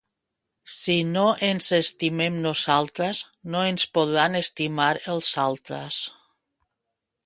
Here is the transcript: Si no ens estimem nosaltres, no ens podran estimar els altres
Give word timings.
Si 0.75 0.95
no 1.09 1.25
ens 1.49 1.67
estimem 1.79 2.41
nosaltres, 2.47 3.21
no 3.57 3.63
ens 3.75 3.89
podran 3.99 4.41
estimar 4.43 4.93
els 5.17 5.35
altres 5.49 6.05